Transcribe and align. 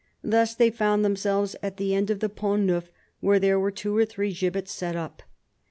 Thus 0.23 0.55
they 0.55 0.71
found 0.71 1.05
themselves 1.05 1.55
at 1.61 1.77
the 1.77 1.93
end 1.93 2.09
of 2.09 2.21
the 2.21 2.27
Pont 2.29 2.63
Neuf, 2.63 2.91
where 3.19 3.37
there 3.37 3.59
were 3.59 3.69
two 3.69 3.95
or 3.95 4.03
three 4.03 4.33
gibbets 4.33 4.71
set 4.71 4.95
up." 4.95 5.21